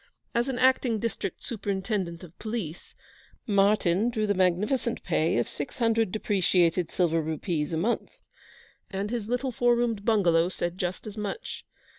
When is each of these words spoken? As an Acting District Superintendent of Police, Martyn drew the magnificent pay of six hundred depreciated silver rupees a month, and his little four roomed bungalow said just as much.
As 0.33 0.47
an 0.49 0.57
Acting 0.57 0.97
District 0.97 1.43
Superintendent 1.43 2.23
of 2.23 2.35
Police, 2.39 2.95
Martyn 3.45 4.09
drew 4.09 4.25
the 4.25 4.33
magnificent 4.33 5.03
pay 5.03 5.37
of 5.37 5.47
six 5.47 5.77
hundred 5.77 6.11
depreciated 6.11 6.89
silver 6.89 7.21
rupees 7.21 7.71
a 7.71 7.77
month, 7.77 8.17
and 8.89 9.11
his 9.11 9.27
little 9.27 9.51
four 9.51 9.75
roomed 9.75 10.03
bungalow 10.03 10.49
said 10.49 10.79
just 10.79 11.05
as 11.05 11.17
much. 11.17 11.65